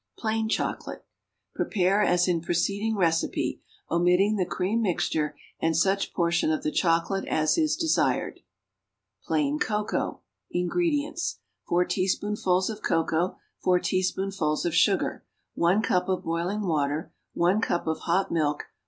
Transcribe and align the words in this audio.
=Plain 0.17 0.49
Chocolate.= 0.49 1.05
Prepare 1.53 2.01
as 2.01 2.27
in 2.27 2.41
preceding 2.41 2.95
recipe, 2.97 3.61
omitting 3.91 4.35
the 4.35 4.47
cream 4.47 4.81
mixture 4.81 5.35
and 5.59 5.77
such 5.77 6.11
portion 6.11 6.51
of 6.51 6.63
the 6.63 6.71
chocolate 6.71 7.27
as 7.27 7.55
is 7.55 7.75
desired. 7.75 8.39
=Plain 9.23 9.59
Cocoa.= 9.59 10.21
INGREDIENTS. 10.49 11.39
4 11.67 11.85
teaspoonfuls 11.85 12.71
of 12.71 12.81
cocoa. 12.81 13.37
4 13.59 13.79
teaspoonfuls 13.79 14.65
of 14.65 14.73
sugar. 14.73 15.23
1 15.53 15.83
cup 15.83 16.09
of 16.09 16.23
boiling 16.23 16.61
water, 16.61 17.13
1 17.35 17.61
cup 17.61 17.85
of 17.85 17.99
hot 17.99 18.31
milk. 18.31 18.69